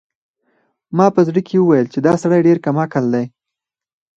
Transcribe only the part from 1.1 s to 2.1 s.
په زړه کې وویل چې